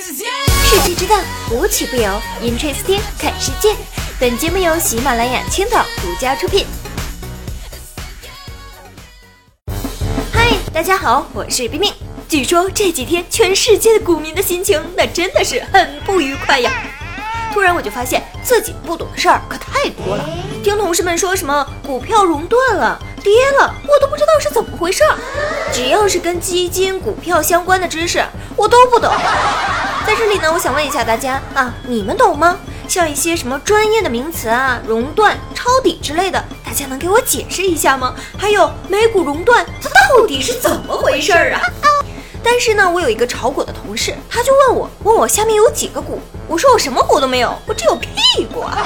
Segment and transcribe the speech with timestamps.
[0.00, 0.12] 世
[0.84, 1.20] 纪之大，
[1.50, 2.08] 无奇不有。
[2.40, 3.74] Interesting，看世界。
[4.20, 6.64] 本节目由喜马拉雅青岛独家出品。
[10.32, 11.92] 嗨，大家好，我是冰冰。
[12.28, 16.70] 据说这几天全世界的股民的心情，那真的是很不愉快呀。
[17.52, 20.24] 突然我就发现自己不懂的事儿可太多了。
[20.62, 25.18] 听同事们说什么股票熔断了、跌了，我都不知道是怎么回事儿。
[25.72, 28.24] 只要是跟基金、股票相关的知识，
[28.54, 29.10] 我都不懂。
[30.08, 32.58] 在这里呢，我想问一下大家啊，你们懂吗？
[32.88, 38.14] 像一些什么专业的名词啊，熔断、抄底之类的，大家能给我解释一下吗？
[38.38, 41.60] 还有美股熔断，它到底是怎么回事儿啊？
[42.42, 48.78] 但是呢，我有一个炒股的同事，他就问我，问我下面有几个股，我说我什么股都没有，我只有屁股啊。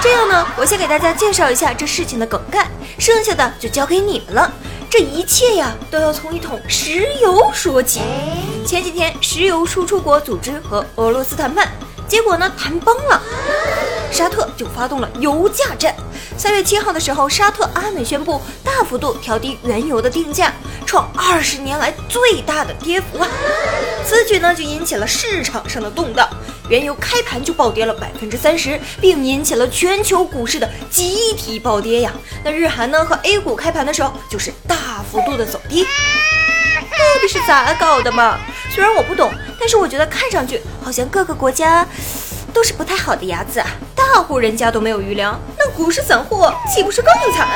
[0.00, 2.66] 这样呢，我先给大家介绍一下这事情的梗概，
[2.98, 4.50] 剩下的就交给你们了。
[4.88, 8.00] 这一切呀，都要从一桶石油说起。
[8.64, 11.68] 前几天，石油输出国组织和俄罗斯谈判，
[12.06, 13.20] 结果呢，谈崩了，
[14.10, 15.94] 沙特就发动了油价战。
[16.38, 20.52] 三月七号的时候，沙特阿美宣布大幅度调低原油的定价，
[20.86, 23.28] 创二十年来最大的跌幅啊！
[24.06, 26.28] 此举呢，就引起了市场上的动荡。
[26.68, 32.12] 原油开盘就暴跌了百分之三十，并引起了全球股市的集体暴跌呀。
[32.44, 35.84] 那日韩呢和 A 股开盘的时候就是大幅度的走低，
[37.14, 38.38] 到底是咋搞的嘛？
[38.70, 41.86] 虽然我不懂，但是我觉得看上去好像各个国家
[42.52, 43.66] 都是不太好的牙子啊。
[43.94, 47.48] 大户人家都没有余粮，那股市散户岂不是更惨？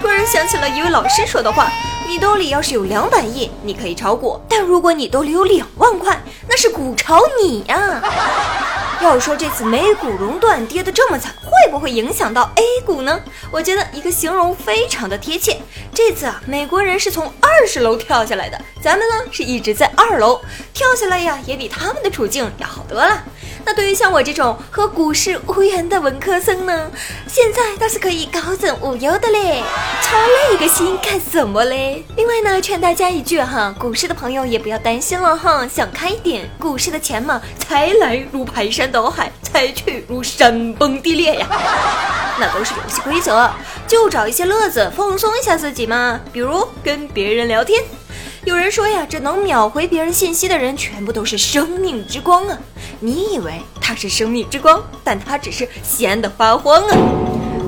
[0.00, 1.70] 突然想起了一位老师说的话。
[2.08, 8.00] 你兜里要是有两百亿，你可以炒股；但如果你兜里有两万块，那是股炒你呀。
[9.02, 13.20] 要说这次美股熔断跌得这么惨，会不会影响到 A 股呢？
[13.50, 15.58] 我觉得一个形容非常的贴切。
[15.92, 20.40] 这次啊，美国人是从二十楼跳下来的，咱们呢是一直在二楼
[20.72, 23.24] 跳下来呀，也比他们的处境要好多了。
[23.64, 26.90] 那对于像我这种和股市无缘的文科生呢，
[27.26, 29.62] 现在倒是可以高枕无忧的嘞，
[30.02, 30.16] 操
[30.50, 32.04] 累个心干什么嘞？
[32.16, 41.46] 另外呢，劝大家一句哈，股市的朋友也不要担心了哈，想开一点，股市的钱嘛，财来如排山倒海，财去如山崩地裂呀，
[42.40, 43.50] 那都是游戏规则，
[43.86, 47.82] 就找一些乐子放松一下自己嘛，比如跟别人聊天。
[48.44, 52.56] 有人说呀，这能秒回别人信息的人，全部都是生命之光啊。
[53.00, 56.96] 你以为他是生命之光，但他只是闲得发慌啊！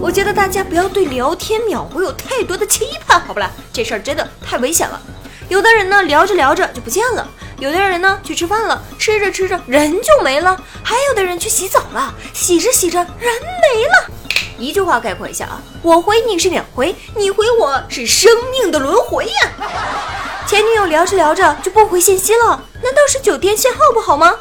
[0.00, 3.50] 我觉得大家不要对聊天秒回有太多的期盼，好不啦？
[3.72, 5.00] 这事儿真的太危险了。
[5.48, 7.28] 有的人呢聊着聊着就不见了，
[7.58, 14.14] 有的人呢去吃饭了，吃着吃着人就没了，还有的人去洗澡了，洗着洗着人没了。
[14.56, 20.29] 一句话概括一下啊，我回你是秒回，你回我是生命的轮回呀。
[20.46, 24.34] 前女友聊着聊着就不回信息了，难道是酒店信号不好吗？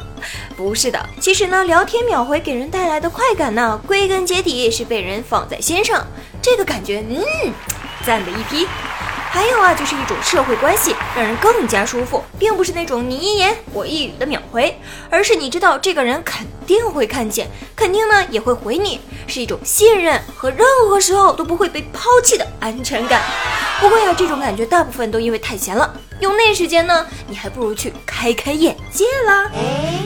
[0.57, 6.05] 不是的，其实呢，聊天秒回给人带来的快感呢，归根结底是被人放在心上，
[6.41, 7.53] 这个感觉，嗯，
[8.05, 8.67] 赞的一批。
[9.31, 14.75] 还有啊，就是一种社会关系，让人更加舒服，并不是那种你一言我一语的秒回，
[15.11, 23.21] 而是你知道这个人肯定会看见，肯定呢也会回你，是一种信任和任何时候都不会被抛弃的安全感。
[23.81, 29.49] 不过呀，这种感觉大部分都因为太闲了，用那时间呢，你还不如去开开眼界啦。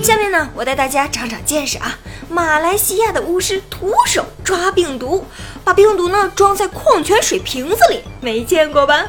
[0.02, 1.98] 下面呢，我带大家长长见识啊。
[2.30, 5.26] 马来西亚的巫师徒手抓病毒，
[5.64, 9.06] 把病毒呢装在矿泉水瓶子里，没见过吧？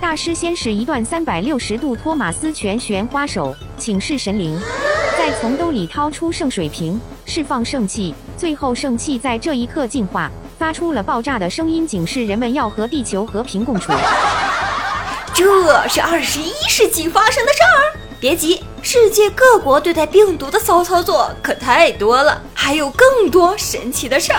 [0.00, 4.60] 大师先是一段三百六十度托马斯全旋花手，请示神灵，
[5.16, 10.28] 再从兜里掏出圣水瓶，释放圣气，最后圣气在这一刻进化。
[10.62, 13.90] 发出了爆炸的声音，警示人们要和地球和平共处。
[15.34, 17.98] 这是二十一世纪发生的事儿。
[18.20, 24.38] 别急，世界各国对待病毒的骚操作可太多了，还有更多神奇的事儿。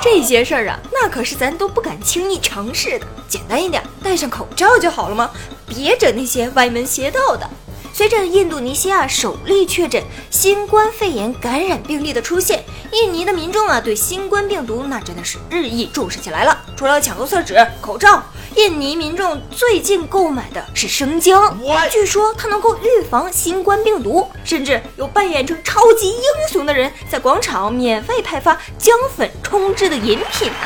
[0.00, 3.06] 这些事儿啊，那可是咱都不敢轻易尝试的。
[3.26, 5.28] 简单一点，戴上口罩就好了吗？
[5.66, 7.50] 别整那些歪门邪道的。
[7.94, 16.58] 随着印度尼西亚首例确诊新冠肺炎感染病例的出现，印尼的民众啊对新冠病毒那真的是日益重视起来了。
[16.74, 18.22] 除了抢购厕纸、口罩，
[18.56, 21.56] 印尼民众最近购买的是生姜，
[21.90, 30.56] 据说它能够预防新冠病毒，甚至有扮演成超级英雄的人在广场免费派发姜粉冲制的饮品呢。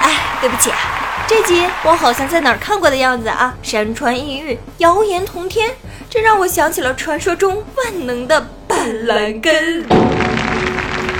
[0.00, 0.70] 哎，对不起，
[1.28, 3.54] 这集我好像在哪儿看过的样子啊！
[3.62, 5.70] 山川异域，谣言同天。
[6.08, 9.86] 这让我想起了传说中万能的板蓝根。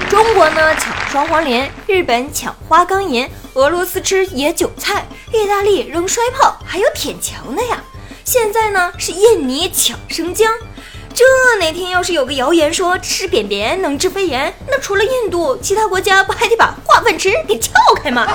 [0.08, 7.78] 中国呢抢双黄连，日本抢花岗岩，俄罗斯吃野韭菜，意大利扔摔炮，还有舔墙的呀。
[8.24, 10.50] 现在呢是印尼抢生姜，
[11.12, 11.22] 这
[11.60, 17.72] 哪天要是有个谣言说吃便便能治肺炎，那除了印度，其他国家不还得把化粪池给撬
[18.02, 18.26] 开吗？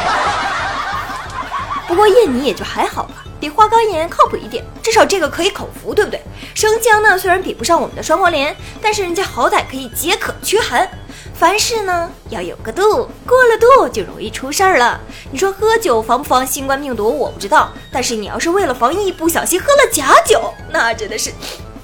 [1.88, 6.22] 不过印尼也就还好吧，比花岗岩靠谱一点，至少这个可以口服，对不对？
[6.56, 10.90] 生姜呢，虽然比不上我们的双黄连，但是人家好歹可以解渴驱寒。
[11.36, 15.00] 凡事呢要有个度，过了度就容易出事儿了。
[15.32, 17.18] 你说喝酒防不防新冠病毒？
[17.18, 21.32] 我不知道，但是你要是为了防疫不小心喝了假酒，那真的是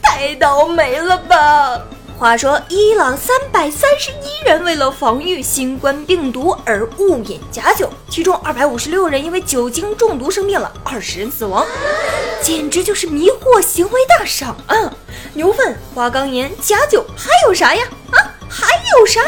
[0.02, 1.82] 太倒霉了吧！
[2.20, 11.66] 话说，伊朗三百三十一人为了防御新冠病毒而误饮假酒，其中二百五十六人因为酒精中毒生病了，二十人死亡，
[12.42, 14.94] 简直就是迷惑行为大赏啊！
[15.34, 17.86] 牛粪、花岗岩、假酒，还有啥呀？
[18.12, 18.20] 啊，
[18.50, 18.68] 还
[18.98, 19.22] 有啥？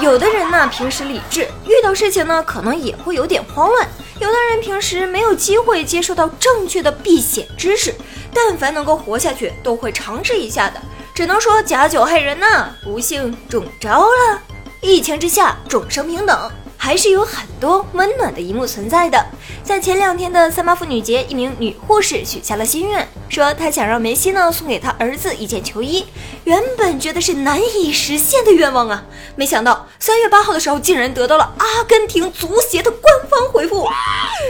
[0.00, 3.86] 有的人呢，平时理智，遇到事情呢，可能也会有点慌乱；
[4.18, 7.94] 有的人平时没有机会接受到正确的避险知识，
[8.32, 10.80] 但凡能够活下去，都会尝试一下的。
[11.14, 14.42] 只能说假酒害人呐，不幸中招了。
[14.80, 19.22] 疫情之下，众生平等，还是有很多温暖的一幕存在的。
[19.62, 26.06] 在前两天的三八妇女节，一名女护士许下了心愿，说她想让梅西呢送给她儿子一件球衣。
[26.44, 29.04] 原本觉得是难以实现的愿望啊，
[29.36, 33.86] 没想到三月八号的时候，竟然得到了阿根廷足协的官方回复，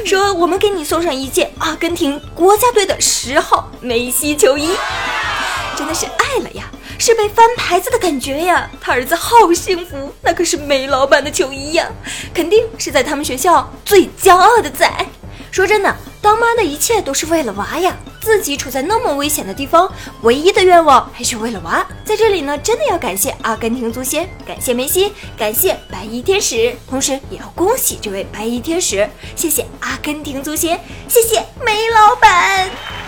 [0.07, 4.71] 说我们给你送上一件阿根廷国家队的十号梅西球衣。
[5.81, 8.71] 真的是爱了呀，是被翻牌子的感觉呀！
[8.83, 11.89] 他儿子好幸福，那可是梅老板的球衣呀，
[12.35, 14.87] 肯定是在他们学校最骄傲的仔。
[15.51, 19.91] 说真的，当妈的一切都是为了娃呀，自己处在那么危险的地方，
[20.21, 21.85] 唯一的愿望还是为了娃。
[22.05, 30.79] 在这里呢，真的要感谢阿根廷足协，感谢梅西，感谢白衣天使，同时也要恭喜这位白衣天使，谢谢阿根廷足协，
[31.09, 33.00] 谢谢梅老板。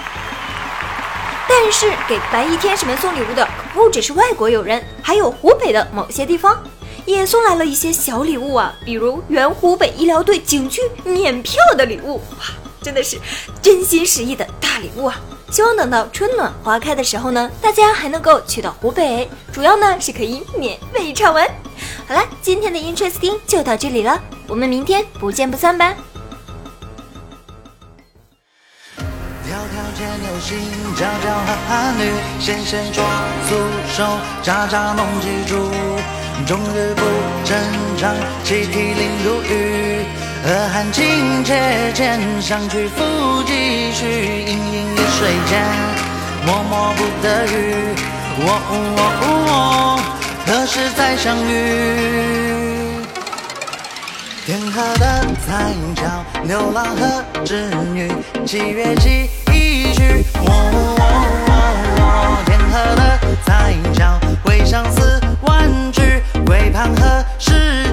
[1.55, 6.59] 但是给白衣天使们送礼物的可不只是外国友人，还有湖北的某些地方
[7.05, 12.47] 也送来了一些小礼物啊，比如原湖北医疗队景区免票的礼物，哇，
[12.81, 13.19] 真的是
[13.61, 15.21] 真心实意的大礼物啊！
[15.51, 21.47] 希望等到春暖花开的时候呢，大家还能够去到湖北，主要呢是可以免费畅玩。
[22.09, 24.19] 好了，今天的 Interesting 就到这里了，
[24.49, 25.95] 我们明天不见不散吧。
[30.13, 30.59] 牵牛星，
[30.95, 31.33] 皎皎
[31.67, 33.07] 汉女，纤纤双
[33.49, 33.57] 素
[33.97, 34.05] 手，
[34.43, 35.57] 札札弄机杼。
[36.47, 37.03] 终日不
[37.45, 37.57] 正
[37.97, 38.15] 常，
[38.45, 40.05] 泣涕零如雨。
[40.45, 44.05] 河汉清且浅，相去复几许？
[44.45, 45.65] 盈盈一水间，
[46.45, 47.95] 脉脉不得语。
[48.37, 49.99] 我我
[50.47, 51.51] 何时再相遇？
[54.45, 56.03] 天河的彩桥，
[56.43, 58.13] 牛郎和织女，
[58.45, 59.42] 七月七。
[62.45, 67.92] 天河的彩桥，会相思万句，归盘何时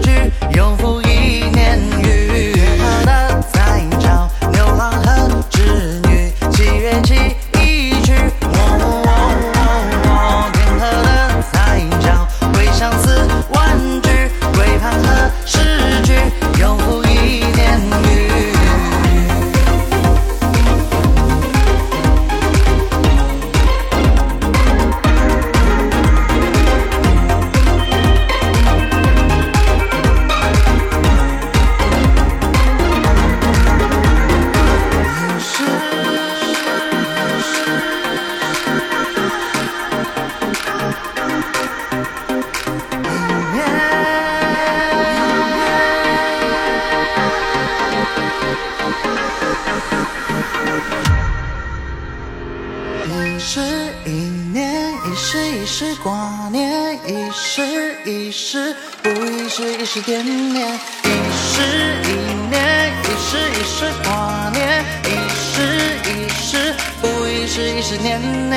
[57.59, 58.73] 时一世
[59.03, 60.23] 不一时一时惦
[60.53, 60.65] 念，
[61.03, 61.61] 一时
[62.03, 62.07] 一
[62.49, 68.17] 年，一时一时挂念，一时一时不一时一时念
[68.49, 68.55] 念。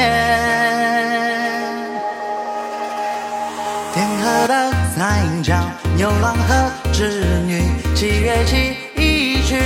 [3.92, 5.56] 天河的彩桥，
[5.96, 7.60] 牛郎和织女，
[7.96, 9.56] 七月七一曲。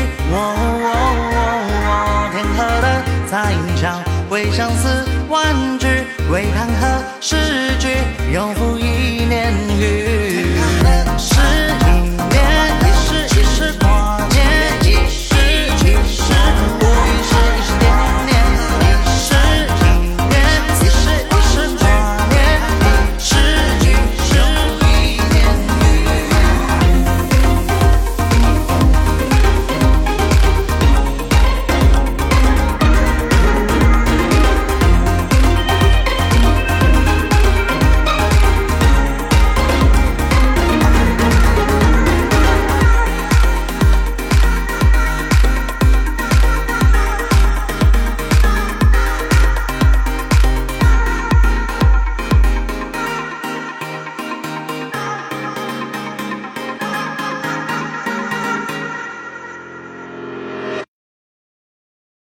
[2.32, 4.88] 天河的彩桥，为相思
[5.28, 5.86] 万句，
[6.30, 7.36] 为谈何时
[7.78, 7.88] 句，
[8.32, 10.46] 又复一年余。